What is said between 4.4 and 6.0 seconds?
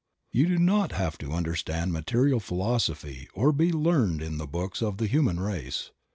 books of the human race.